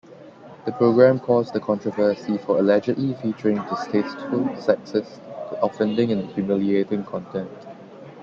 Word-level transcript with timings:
The 0.65 0.71
programme 0.71 1.19
caused 1.19 1.55
a 1.55 1.59
controversy 1.59 2.39
for 2.39 2.57
allegedly 2.57 3.13
featuring 3.21 3.57
distasteful, 3.57 4.45
sexist, 4.55 5.19
offending 5.61 6.11
and 6.11 6.27
humiliating 6.31 7.03
content. 7.03 7.51